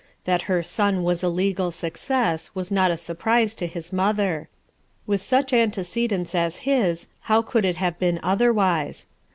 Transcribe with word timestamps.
That 0.23 0.41
her 0.49 0.63
son 0.63 1.03
was 1.03 1.21
a 1.21 1.29
legal 1.29 1.69
success 1.69 2.49
was 2.55 2.71
not 2.71 2.89
a 2.89 2.97
sur 2.97 3.13
prise 3.13 3.53
to 3.53 3.67
his 3.67 3.93
mother. 3.93 4.49
With 5.05 5.21
such 5.21 5.53
antecedents 5.53 6.33
as 6.33 6.57
his 6.65 7.07
how 7.29 7.43
could 7.43 7.65
it 7.65 7.75
have 7.75 7.99
been 7.99 8.19
otherwise 8.23 9.05